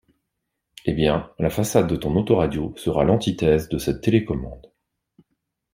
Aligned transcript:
Eh 0.85 0.93
bien 0.93 1.29
la 1.37 1.51
façade 1.51 1.85
de 1.85 1.95
ton 1.95 2.15
autoradio 2.15 2.73
sera 2.75 3.03
l'antithèse 3.03 3.69
de 3.69 3.77
cette 3.77 4.01
télécommande. 4.01 4.71